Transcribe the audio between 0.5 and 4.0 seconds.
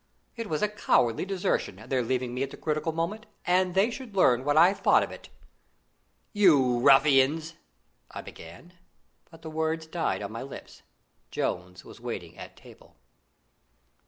a cowardly desertion, their leaving me at the critical moment, and they